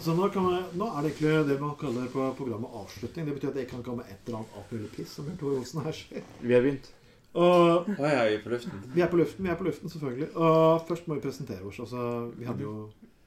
Så 0.00 0.14
nå, 0.16 0.28
kan 0.34 0.46
vi, 0.48 0.58
nå 0.80 0.88
er 0.90 1.04
det 1.04 1.12
egentlig 1.12 1.32
det 1.48 1.56
man 1.60 1.76
kaller 1.80 2.10
på 2.12 2.26
programmet 2.38 2.76
avslutning. 2.80 3.28
Det 3.28 3.36
betyr 3.36 3.52
at 3.52 3.58
jeg 3.62 3.70
kan 3.70 3.82
komme 3.86 4.02
med 4.02 4.12
et 4.12 4.28
eller 4.28 4.40
annet 4.40 4.58
alt 4.58 4.74
mulig 4.74 4.90
piss, 4.96 5.16
som 5.16 5.28
Bjørn 5.28 5.40
Tore 5.40 5.58
Olsen 5.60 5.82
her 5.84 5.98
sier. 5.98 6.28
Vi 6.40 6.54
har 6.56 6.64
begynt. 6.64 6.90
Og 7.34 7.88
vi 7.88 8.06
er 8.06 8.38
på 8.44 8.52
luften. 8.52 8.82
vi 8.94 9.02
er 9.02 9.10
på 9.10 9.18
luften, 9.18 9.44
vi 9.44 9.50
er 9.50 9.58
på 9.58 9.66
luften, 9.66 9.90
selvfølgelig. 9.90 10.30
Og 10.36 10.86
først 10.88 11.08
må 11.08 11.18
vi 11.18 11.24
presentere 11.26 11.66
oss. 11.66 11.80
Altså, 11.82 12.30
vi 12.38 12.46
hadde 12.46 12.62
jo 12.62 12.74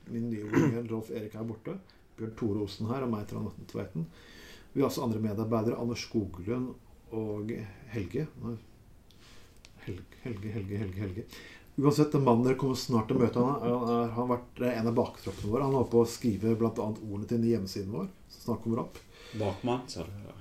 min 0.07 0.29
nye 0.31 0.47
unge 0.47 0.83
Rolf 0.91 1.11
Erik 1.11 1.35
her 1.35 1.43
borte. 1.43 1.75
Bjørn 2.17 2.35
Tore 2.39 2.63
Olsen 2.63 2.87
her, 2.87 3.03
og 3.03 3.11
meg, 3.11 3.27
Trond 3.27 3.51
Tveiten. 3.67 4.07
Vi 4.73 4.81
har 4.81 4.87
også 4.87 5.03
andre 5.03 5.19
medarbeidere. 5.19 5.79
Anders 5.81 6.05
Skoglund 6.07 6.73
og 7.11 7.51
Helge. 7.91 8.27
Helge, 9.87 10.21
Helge, 10.23 10.77
Helge, 10.77 10.99
Helge. 11.01 11.23
Uansett, 11.77 12.11
den 12.11 12.23
mannen 12.25 12.43
dere 12.47 12.57
kommer 12.57 12.75
snart 12.79 13.07
til 13.07 13.17
å 13.17 13.21
møte, 13.21 13.37
han, 13.37 13.67
er- 13.69 14.07
han 14.09 14.13
har 14.17 14.29
vært 14.31 14.61
en 14.71 14.87
av 14.89 14.95
baktroppene 14.97 15.51
våre. 15.51 15.63
Han 15.67 15.75
holder 15.77 15.91
på 15.91 15.99
å 16.01 16.07
skrive 16.09 16.55
bl.a. 16.57 16.71
ordene 16.73 17.27
til 17.29 17.37
den 17.37 17.51
hjemmesiden 17.51 17.91
vår, 17.93 18.07
som 18.33 18.41
snart 18.47 18.63
kommer 18.63 18.79
opp. 18.87 18.97
Bakmann, 19.37 19.83
sa 19.91 20.05
du. 20.07 20.31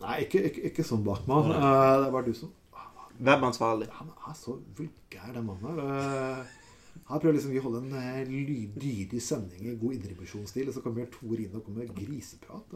Nei, 0.00 0.16
ikke, 0.24 0.40
ikke, 0.48 0.64
ikke 0.70 0.86
sånn 0.88 1.04
bakmann. 1.06 1.52
Eh, 1.52 1.60
Det 2.00 2.08
er 2.08 2.14
bare 2.16 2.26
du 2.26 2.34
som 2.34 2.50
Webansvarlig. 3.20 3.86
Han 3.98 4.08
er 4.30 4.34
så 4.34 4.54
vulgær, 4.78 5.32
den 5.36 5.44
mannen 5.44 5.66
her. 5.68 6.40
Eh, 6.40 6.56
Han 7.10 7.20
prøver 7.20 7.36
liksom 7.36 7.52
å 7.58 7.62
holde 7.66 7.80
en 7.84 7.94
eh, 8.00 8.24
ly- 8.26 8.70
dydig 8.80 9.20
sending 9.22 9.66
i 9.70 9.76
god 9.78 9.92
indremisjonsstil, 9.98 10.68
og 10.70 10.74
så 10.74 10.82
kommer 10.82 11.06
Tor 11.12 11.36
inn 11.38 11.54
og 11.54 11.64
kommer 11.66 11.84
med 11.84 11.94
griseprat. 11.98 12.74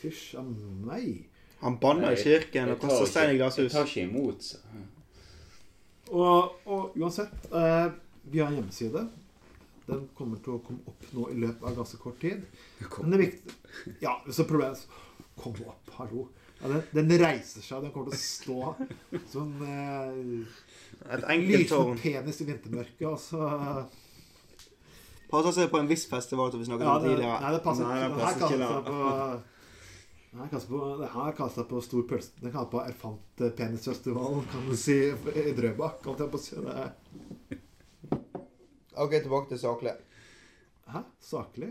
Fysj 0.00 0.38
a 0.40 0.42
meg. 0.42 1.26
Han 1.60 1.76
banner 1.82 2.14
i 2.16 2.22
kirken 2.24 2.70
og 2.72 2.80
kaster 2.80 3.06
stein 3.10 3.34
i 3.34 3.38
Jeg 3.38 3.70
tar 3.70 3.84
ikke 3.84 4.06
imot. 4.08 4.42
så. 4.42 4.58
Og, 6.10 6.56
og 6.66 6.96
uansett, 6.98 7.46
eh, 7.54 7.90
vi 8.30 8.40
har 8.42 8.50
en 8.50 8.56
hjemmeside. 8.60 9.04
Den 9.86 10.04
kommer 10.18 10.38
til 10.42 10.56
å 10.56 10.60
komme 10.62 10.82
opp 10.90 11.06
nå 11.16 11.28
i 11.32 11.38
løpet 11.42 11.64
av 11.66 11.76
ganske 11.80 11.98
kort 12.02 12.18
tid. 12.22 12.42
Men 12.98 13.10
det 13.10 13.16
er 13.18 13.24
viktig 13.24 13.96
Ja, 14.04 14.16
så 14.30 14.44
problemet 14.46 14.84
Kom 15.40 15.54
opp, 15.66 15.88
hallo. 15.96 16.26
Ja, 16.60 16.68
den, 16.68 16.82
den 17.08 17.22
reiser 17.22 17.62
seg. 17.64 17.80
Den 17.86 17.92
kommer 17.94 18.12
til 18.12 18.18
å 18.18 18.20
stå 18.20 19.22
som 19.32 19.54
eh, 19.64 20.44
Et 21.14 21.24
enkelt 21.24 21.48
Lysende 21.54 21.70
tårn. 21.72 21.98
penis 22.02 22.40
i 22.44 22.48
vintermørket, 22.50 23.06
og 23.08 23.18
så 23.22 23.86
Passer 25.30 25.54
seg 25.54 25.70
på 25.70 25.78
en 25.78 25.88
viss 25.90 26.04
festival 26.10 26.50
som 26.50 26.58
vi 26.60 26.66
snakket 26.66 26.86
Ja, 26.88 26.96
om 26.98 27.04
det, 27.04 27.10
tidligere. 27.14 27.40
nei, 27.44 27.50
det 27.54 27.62
passer 27.64 27.86
Nei, 27.86 27.96
det 27.96 28.02
det 28.02 28.10
ikke. 28.10 28.20
her 28.20 28.26
passer 28.26 28.40
kaller 28.42 28.66
ikke 28.66 28.74
seg 28.74 28.84
på 28.90 29.59
seg 30.58 30.72
på, 30.72 30.80
den 30.98 31.12
her 31.12 31.36
kaller 31.38 31.66
på 31.70 31.82
stor 31.84 32.02
pølse. 32.10 32.32
Den 32.40 32.50
kaller 32.50 32.70
på 32.72 32.80
Elefantpenisfestivalen, 32.82 34.42
kan 34.50 34.66
du 34.66 34.74
si, 34.76 34.96
i 35.12 35.52
Drøbak. 35.54 36.02
Holdt 36.08 36.24
jeg 36.24 36.32
på 36.32 36.40
si 36.42 36.58
det. 36.64 36.88
Ok, 39.00 39.14
tilbake 39.14 39.52
til 39.52 39.60
saklig. 39.62 39.94
Hæ? 40.90 41.04
Saklig? 41.22 41.70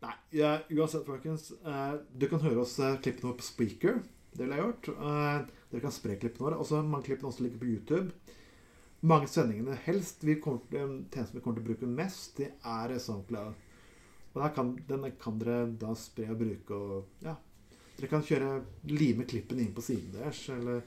Nei, 0.00 0.12
ja, 0.36 0.52
uansett, 0.70 1.06
folkens. 1.08 1.50
Eh, 1.64 1.94
du 2.12 2.28
kan 2.28 2.44
høre 2.44 2.62
oss 2.66 2.76
eh, 2.80 2.98
klippene 3.00 3.30
våre 3.30 3.40
på 3.40 3.48
Speaker. 3.48 4.02
Det 4.34 4.44
ville 4.44 4.58
jeg 4.58 4.66
gjort. 4.66 4.92
Eh, 4.94 5.56
dere 5.72 5.84
kan 5.86 5.94
spre 5.94 6.18
klippene 6.20 6.46
våre. 6.46 6.60
Også 6.60 6.82
mange 6.84 7.08
klippene 7.08 7.32
også 7.32 7.44
ligger 7.46 7.62
på 7.62 7.70
YouTube. 7.72 8.36
Mange 9.00 9.30
sendingene 9.32 9.78
helst 9.86 10.24
vi 10.28 10.36
kommer 10.44 10.60
til, 10.68 10.78
Den 10.78 10.94
tjenesten 11.08 11.38
vi 11.38 11.42
kommer 11.44 11.60
til 11.60 11.64
å 11.64 11.70
bruke 11.70 11.88
mest, 11.88 12.36
det 12.36 12.50
er 12.60 12.98
SoundCloud. 13.00 13.69
Og 14.34 14.42
der 14.44 14.52
kan, 14.54 14.74
den 14.88 15.06
kan 15.20 15.38
dere 15.40 15.64
da 15.80 15.94
spre 15.98 16.28
og 16.30 16.38
bruke 16.38 16.74
og 16.76 17.24
Ja. 17.26 17.34
Dere 17.98 18.08
kan 18.08 18.22
kjøre 18.24 18.50
lime 18.88 19.24
klippen 19.28 19.58
inn 19.60 19.74
på 19.76 19.82
siden 19.84 20.12
deres, 20.14 20.44
eller 20.54 20.80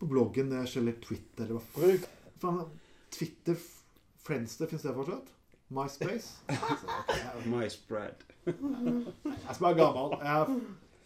på 0.00 0.06
bloggen 0.10 0.50
deres, 0.50 0.76
eller 0.80 0.96
Twitter, 1.04 1.44
eller 1.44 1.60
hva 1.60 1.90
faen. 2.42 2.64
Twitter, 3.14 3.54
Friendster, 4.24 4.66
finnes 4.66 4.82
det 4.82 4.94
fortsatt? 4.96 5.28
MySpace? 5.70 6.32
MySpread. 6.48 6.54
jeg- 7.14 7.44
som 7.44 7.70
spread. 7.70 8.24
jeg 8.46 9.54
skal 9.54 9.66
være 9.66 9.78
gammel. 9.78 10.18
Jeg, 10.24 10.60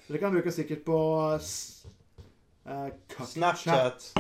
dere 0.09 0.19
kan 0.23 0.33
bruke 0.37 0.53
sikkert 0.55 0.85
på 0.87 0.98
uh, 1.35 2.89
Snapchat. 3.27 4.13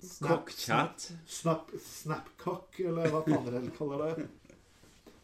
Snapchat. 0.00 1.12
Snap, 1.26 1.26
Snap, 1.26 1.70
Snapcock, 1.84 2.80
eller 2.80 3.10
hva 3.12 3.20
faen 3.26 3.44
dere 3.50 3.70
kaller 3.76 4.06
det. 4.16 4.28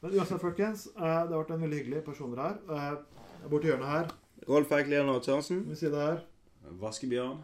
Men 0.06 0.19
uansett, 0.21 0.41
folkens. 0.41 0.87
eh, 0.87 1.03
det 1.03 1.34
har 1.34 1.41
vært 1.41 1.50
en 1.50 1.62
veldig 1.65 1.78
hyggelig 1.81 2.00
personer 2.06 2.39
her. 2.43 2.59
Eh, 2.71 3.49
Borti 3.50 3.67
hjørnet 3.67 3.89
her. 3.91 4.11
Rolf 4.47 4.71
Eikelian 4.72 5.09
og 5.11 5.22
Tørnsen. 5.25 5.65
Ved 5.67 5.77
siden 5.81 5.99
her. 5.99 6.21
Vaskebjørn. 6.78 7.41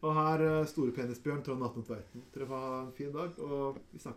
Og 0.00 0.14
her 0.14 0.44
Storepenisbjørn 0.46 0.66
Store 0.70 0.92
Penisbjørn, 0.94 1.42
Trond 1.44 1.64
Atne 1.66 1.82
Tveiten. 1.84 2.22
Dere 2.34 2.46
får 2.46 2.64
ha 2.64 2.80
en 2.80 2.92
fin 2.96 3.12
dag, 3.12 3.38
og 3.44 3.76
vi 3.92 3.98
snakkes. 3.98 4.06